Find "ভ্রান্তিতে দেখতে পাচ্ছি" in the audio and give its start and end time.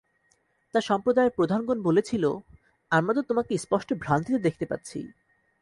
3.93-4.99